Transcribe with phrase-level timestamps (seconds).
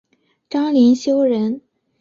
[0.49, 1.61] 张懋修人。